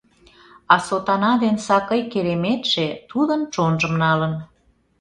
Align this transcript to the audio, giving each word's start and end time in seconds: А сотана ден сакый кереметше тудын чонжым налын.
А 0.73 0.75
сотана 0.87 1.33
ден 1.43 1.55
сакый 1.67 2.01
кереметше 2.11 2.87
тудын 3.09 3.41
чонжым 3.53 3.93
налын. 4.03 4.33